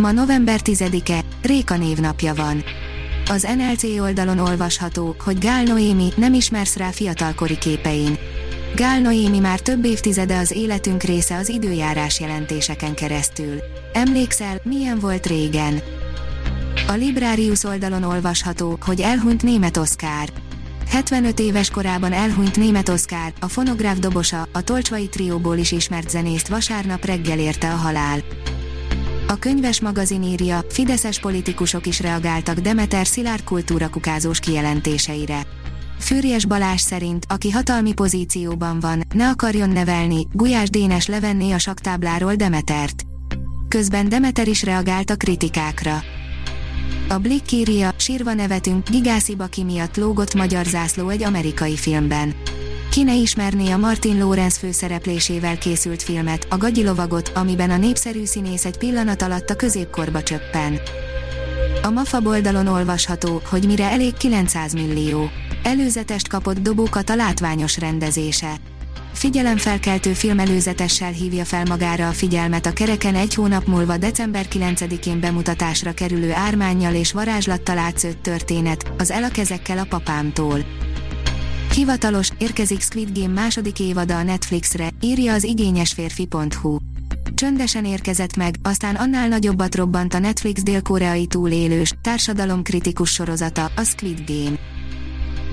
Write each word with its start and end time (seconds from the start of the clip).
Ma 0.00 0.12
november 0.12 0.60
10-e, 0.64 1.24
Réka 1.42 1.76
névnapja 1.76 2.34
van. 2.34 2.64
Az 3.30 3.46
NLC 3.56 3.82
oldalon 3.82 4.38
olvasható, 4.38 5.16
hogy 5.24 5.38
Gál 5.38 5.62
Noémi 5.62 6.08
nem 6.16 6.34
ismersz 6.34 6.76
rá 6.76 6.90
fiatalkori 6.90 7.58
képein. 7.58 8.18
Gál 8.74 9.00
Noémi 9.00 9.38
már 9.38 9.60
több 9.60 9.84
évtizede 9.84 10.38
az 10.38 10.50
életünk 10.50 11.02
része 11.02 11.36
az 11.36 11.48
időjárás 11.48 12.20
jelentéseken 12.20 12.94
keresztül. 12.94 13.58
Emlékszel, 13.92 14.60
milyen 14.62 14.98
volt 14.98 15.26
régen? 15.26 15.80
A 16.88 16.92
Librarius 16.92 17.64
oldalon 17.64 18.02
olvasható, 18.02 18.78
hogy 18.80 19.00
elhunyt 19.00 19.42
német 19.42 19.76
Oszkár. 19.76 20.28
75 20.90 21.40
éves 21.40 21.70
korában 21.70 22.12
elhunyt 22.12 22.56
német 22.56 22.88
Oszkár, 22.88 23.32
a 23.40 23.48
fonográf 23.48 23.98
dobosa, 23.98 24.48
a 24.52 24.62
Tolcsvai 24.62 25.08
trióból 25.08 25.56
is 25.56 25.72
ismert 25.72 26.10
zenészt 26.10 26.48
vasárnap 26.48 27.04
reggel 27.04 27.38
érte 27.38 27.72
a 27.72 27.76
halál. 27.76 28.18
A 29.30 29.38
könyves 29.38 29.80
magazin 29.80 30.22
írja, 30.22 30.64
fideszes 30.68 31.20
politikusok 31.20 31.86
is 31.86 32.00
reagáltak 32.00 32.58
Demeter 32.58 33.06
Szilárd 33.06 33.44
kultúrakukázós 33.44 34.40
kijelentéseire. 34.40 35.46
Fűrjes 35.98 36.44
Balázs 36.44 36.80
szerint, 36.80 37.26
aki 37.28 37.50
hatalmi 37.50 37.92
pozícióban 37.92 38.80
van, 38.80 39.02
ne 39.14 39.28
akarjon 39.28 39.68
nevelni, 39.68 40.26
Gulyás 40.32 40.70
Dénes 40.70 41.06
levenné 41.06 41.52
a 41.52 41.58
saktábláról 41.58 42.34
Demetert. 42.34 43.02
Közben 43.68 44.08
Demeter 44.08 44.48
is 44.48 44.62
reagált 44.62 45.10
a 45.10 45.16
kritikákra. 45.16 46.02
A 47.08 47.18
Blick 47.18 47.52
írja, 47.52 47.94
sírva 47.96 48.34
nevetünk, 48.34 48.88
Gigászi 48.88 49.34
Baki 49.34 49.62
miatt 49.62 49.96
lógott 49.96 50.34
magyar 50.34 50.64
zászló 50.64 51.08
egy 51.08 51.22
amerikai 51.22 51.76
filmben. 51.76 52.34
Ki 52.90 53.02
ne 53.02 53.14
ismerné 53.14 53.70
a 53.70 53.76
Martin 53.76 54.18
Lawrence 54.18 54.58
főszereplésével 54.58 55.58
készült 55.58 56.02
filmet, 56.02 56.46
a 56.50 56.56
Gagyilovagot, 56.56 57.28
amiben 57.28 57.70
a 57.70 57.76
népszerű 57.76 58.24
színész 58.24 58.64
egy 58.64 58.78
pillanat 58.78 59.22
alatt 59.22 59.50
a 59.50 59.56
középkorba 59.56 60.22
csöppen. 60.22 60.80
A 61.82 61.90
MAFA 61.90 62.20
oldalon 62.24 62.66
olvasható, 62.66 63.42
hogy 63.44 63.66
mire 63.66 63.90
elég 63.90 64.16
900 64.16 64.72
millió. 64.72 65.30
Előzetest 65.62 66.28
kapott 66.28 66.58
dobókat 66.58 67.10
a 67.10 67.14
látványos 67.14 67.78
rendezése. 67.78 68.56
Figyelemfelkeltő 69.12 70.12
film 70.12 70.38
előzetessel 70.38 71.12
hívja 71.12 71.44
fel 71.44 71.64
magára 71.64 72.08
a 72.08 72.12
figyelmet 72.12 72.66
a 72.66 72.72
kereken 72.72 73.14
egy 73.14 73.34
hónap 73.34 73.66
múlva 73.66 73.96
december 73.96 74.46
9-én 74.52 75.20
bemutatásra 75.20 75.92
kerülő 75.92 76.32
ármányjal 76.32 76.94
és 76.94 77.12
varázslattal 77.12 77.78
átszőtt 77.78 78.22
történet, 78.22 78.92
az 78.98 79.10
El 79.10 79.22
a 79.22 79.30
kezekkel 79.30 79.78
a 79.78 79.86
papámtól. 79.88 80.64
Hivatalos, 81.74 82.30
érkezik 82.38 82.80
Squid 82.80 83.18
Game 83.18 83.40
második 83.40 83.80
évada 83.80 84.16
a 84.16 84.22
Netflixre, 84.22 84.88
írja 85.00 85.32
az 85.32 85.44
igényesférfi.hu. 85.44 86.76
Csöndesen 87.34 87.84
érkezett 87.84 88.36
meg, 88.36 88.54
aztán 88.62 88.94
annál 88.94 89.28
nagyobbat 89.28 89.74
robbant 89.74 90.14
a 90.14 90.18
Netflix 90.18 90.62
dél-koreai 90.62 91.26
túlélős, 91.26 91.94
társadalomkritikus 92.02 93.10
sorozata, 93.10 93.70
a 93.76 93.82
Squid 93.82 94.22
Game. 94.26 94.58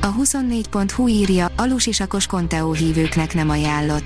A 0.00 0.14
24.hu 0.14 1.08
írja, 1.08 1.52
alusisakos 1.56 2.26
Conteo 2.26 2.72
hívőknek 2.72 3.34
nem 3.34 3.50
ajánlott. 3.50 4.04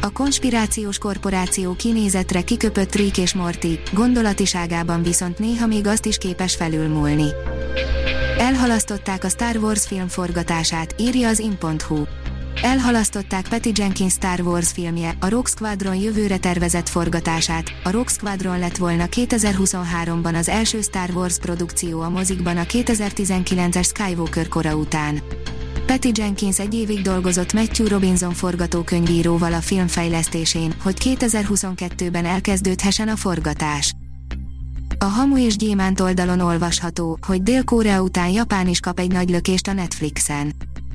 A 0.00 0.10
konspirációs 0.10 0.98
korporáció 0.98 1.74
kinézetre 1.74 2.42
kiköpött 2.42 2.94
Rick 2.94 3.18
és 3.18 3.34
Morty, 3.34 3.66
gondolatiságában 3.92 5.02
viszont 5.02 5.38
néha 5.38 5.66
még 5.66 5.86
azt 5.86 6.06
is 6.06 6.18
képes 6.18 6.56
felülmúlni. 6.56 7.26
Elhalasztották 8.50 9.24
a 9.24 9.28
Star 9.28 9.56
Wars 9.56 9.86
film 9.86 10.08
forgatását, 10.08 10.94
írja 10.98 11.28
az 11.28 11.38
in.hu. 11.38 12.04
Elhalasztották 12.62 13.48
Patty 13.48 13.70
Jenkins 13.74 14.12
Star 14.12 14.40
Wars 14.40 14.70
filmje, 14.70 15.14
a 15.20 15.28
Rogue 15.28 15.50
Squadron 15.50 15.94
jövőre 15.94 16.38
tervezett 16.38 16.88
forgatását. 16.88 17.72
A 17.84 17.90
Rogue 17.90 18.08
Squadron 18.08 18.58
lett 18.58 18.76
volna 18.76 19.04
2023-ban 19.10 20.34
az 20.34 20.48
első 20.48 20.80
Star 20.80 21.10
Wars 21.14 21.38
produkció 21.38 22.00
a 22.00 22.08
mozikban 22.08 22.56
a 22.56 22.62
2019-es 22.62 23.84
Skywalker 23.84 24.48
kora 24.48 24.76
után. 24.76 25.20
Patty 25.86 26.10
Jenkins 26.12 26.58
egy 26.58 26.74
évig 26.74 27.02
dolgozott 27.02 27.52
Matthew 27.52 27.88
Robinson 27.88 28.32
forgatókönyvíróval 28.32 29.52
a 29.52 29.60
film 29.60 29.86
fejlesztésén, 29.86 30.74
hogy 30.82 30.96
2022-ben 31.04 32.24
elkezdődhessen 32.24 33.08
a 33.08 33.16
forgatás. 33.16 33.94
A 35.02 35.08
Hamu 35.08 35.38
és 35.38 35.56
Gyémánt 35.56 36.00
oldalon 36.00 36.40
olvasható, 36.40 37.18
hogy 37.26 37.42
Dél-Korea 37.42 38.02
után 38.02 38.28
Japán 38.28 38.68
is 38.68 38.80
kap 38.80 38.98
egy 38.98 39.12
nagy 39.12 39.30
lökést 39.30 39.68
a 39.68 39.72
Netflixen. 39.72 40.52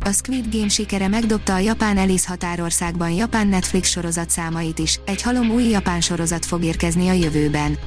A 0.00 0.10
Squid 0.10 0.54
Game 0.54 0.68
sikere 0.68 1.08
megdobta 1.08 1.54
a 1.54 1.58
Japán 1.58 1.96
Alice 1.96 2.28
határországban 2.28 3.10
Japán 3.10 3.46
Netflix 3.46 3.88
sorozat 3.88 4.30
számait 4.30 4.78
is, 4.78 5.00
egy 5.04 5.22
halom 5.22 5.50
új 5.50 5.68
japán 5.68 6.00
sorozat 6.00 6.46
fog 6.46 6.64
érkezni 6.64 7.08
a 7.08 7.12
jövőben. 7.12 7.78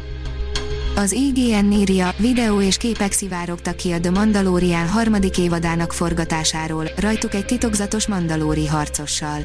Az 0.95 1.11
IGN 1.11 1.71
írja, 1.71 2.13
videó 2.17 2.61
és 2.61 2.77
képek 2.77 3.11
szivárogtak 3.11 3.75
ki 3.75 3.91
a 3.91 3.99
The 3.99 4.11
Mandalorian 4.11 4.87
harmadik 4.87 5.37
évadának 5.37 5.93
forgatásáról, 5.93 6.85
rajtuk 6.97 7.33
egy 7.33 7.45
titokzatos 7.45 8.07
mandalóri 8.07 8.67
harcossal. 8.67 9.39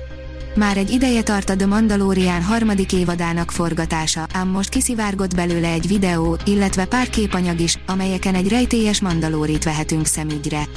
Már 0.54 0.76
egy 0.76 0.90
ideje 0.90 1.22
tart 1.22 1.50
a 1.50 1.56
The 1.56 1.66
Mandalorian 1.66 2.42
harmadik 2.42 2.92
évadának 2.92 3.50
forgatása, 3.50 4.26
ám 4.32 4.48
most 4.48 4.68
kiszivárgott 4.68 5.34
belőle 5.34 5.68
egy 5.68 5.86
videó, 5.86 6.38
illetve 6.44 6.84
pár 6.84 7.08
képanyag 7.10 7.60
is, 7.60 7.78
amelyeken 7.86 8.34
egy 8.34 8.48
rejtélyes 8.48 9.00
mandalórit 9.00 9.64
vehetünk 9.64 10.06
szemügyre. 10.06 10.68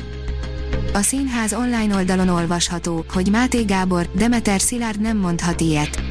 A 0.93 1.01
színház 1.01 1.53
online 1.53 1.95
oldalon 1.95 2.29
olvasható, 2.29 3.05
hogy 3.13 3.29
Máté 3.31 3.63
Gábor, 3.63 4.09
Demeter 4.15 4.61
Szilárd 4.61 5.01
nem 5.01 5.17
mondhat 5.17 5.61
ilyet. 5.61 6.01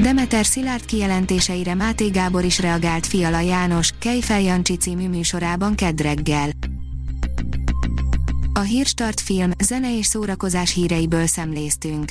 Demeter 0.00 0.44
Szilárd 0.44 0.84
kijelentéseire 0.84 1.74
Máté 1.74 2.08
Gábor 2.08 2.44
is 2.44 2.60
reagált 2.60 3.06
Fiala 3.06 3.40
János, 3.40 3.90
Kejfel 3.98 4.40
Jancsi 4.40 4.76
című 4.76 5.08
műsorában 5.08 5.74
kedreggel. 5.74 6.50
A 8.52 8.60
Hírstart 8.60 9.20
film, 9.20 9.50
zene 9.64 9.96
és 9.98 10.06
szórakozás 10.06 10.74
híreiből 10.74 11.26
szemléztünk. 11.26 12.10